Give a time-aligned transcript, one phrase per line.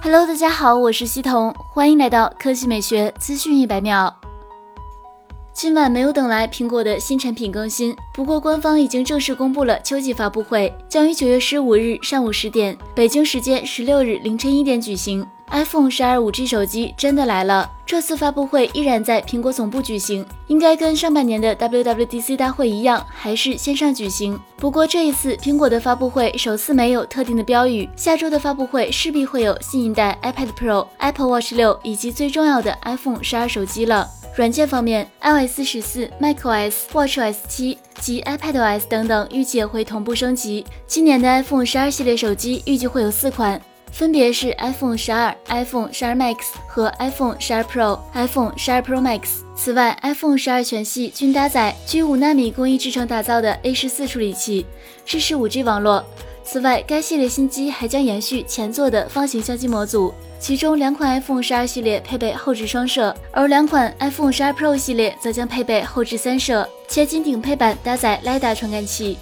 [0.00, 4.14] Hello，大家好，我是西彤，欢迎来到科技美学资讯一百秒。
[5.52, 15.26] 今晚没有等来苹果的新产品更新，不过官方已经正式公布了秋季发布会，将于九月十五日上午十点，北京时间十六日凌晨一点举行。
[15.50, 17.70] iPhone 十二五 G 手机真的来了！
[17.86, 24.38] 这次发布会依然在苹果总部举行，应该跟上半年的 WWDC 大会一样，还是线上举行。
[24.56, 34.08] 不过这一次苹果的发布会首次没有特定的标语，下周的发布会势必会有新一代 iPad Pro、Apple Watch 六以及最重要的 iPhone 十二手机了。
[34.36, 40.64] 软件方面，iOS 十四、macOS、WatchOS 七及 iPadOS 等等预计也会同步升级。
[40.86, 43.60] 今年的 iPhone 十二系列手机预计会有四款。
[43.92, 49.40] 分别是 iPhone 十二、iPhone 十二 Max 和 iPhone 十二 Pro、iPhone 十二 Pro Max。
[49.56, 54.64] 此外，iPhone 十二全系均搭载基于五纳米工艺制成打造的 A 十四处理器，
[55.04, 56.04] 支持 5G 网络。
[56.44, 69.18] 此外，该系列新机还将延续前作的方形相机模组，其中两款 iPhone 十二系列配备后置双摄，而两款 iPhone 十二 Pro 系列则将配备后置三摄，且仅顶配版搭载 LiDAR 传感器。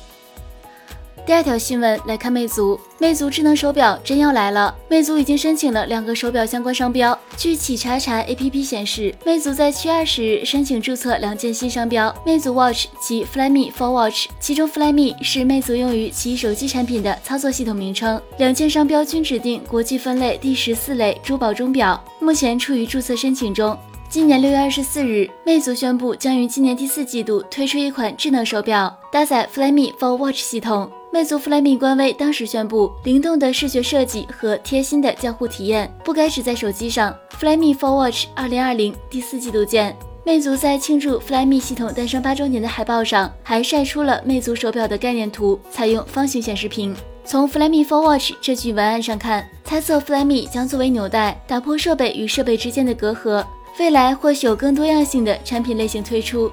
[1.26, 4.72] 第二条新闻来看，魅族，魅族智能手表真要来了。
[4.88, 7.18] 魅族已经申请了两个手表相关商标。
[7.36, 14.28] 据企查查 APP 显示，魅族在七月二十日申请注册两件新商标：魅族 Watch 及 Flyme for Watch。
[14.38, 18.22] 其中 Flyme 是魅族用于其手机产品的操作系统名称。
[18.38, 23.76] 两件商标均指定国际分类第十四类珠宝钟表，目前处于注册申请中。
[24.08, 30.88] 今年六月二十四日，魅族宣布将于今年第四季度推出一款智能手表，搭载 Flyme for Watch 系统。
[31.16, 37.16] 魅族 Flyme 官微当时宣布，灵动的视觉设计和贴心的交互体验不该只在手机上。
[37.40, 39.96] Flyme for Watch 二零二零第四季度见。
[40.26, 46.94] 魅族在庆祝 Flyme 系统诞生八周年的海报上，还晒出了魅族手表的概念图，采用方形显示屏。
[47.24, 53.42] 从 Flyme for Watch 这句文案上看，猜测 Flyme 将作为纽带，打破设备与设备之间的隔阂，
[53.78, 56.52] 未来或许有更多样性的产品类型推出。